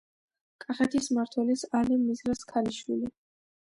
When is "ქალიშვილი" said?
2.57-3.19